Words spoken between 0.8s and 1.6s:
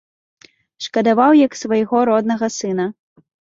Шкадаваў, як